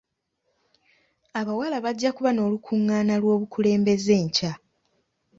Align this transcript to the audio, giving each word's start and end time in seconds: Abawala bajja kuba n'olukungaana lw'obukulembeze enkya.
Abawala 1.39 1.77
bajja 1.85 2.09
kuba 2.15 2.31
n'olukungaana 2.33 3.13
lw'obukulembeze 3.21 4.11
enkya. 4.21 4.51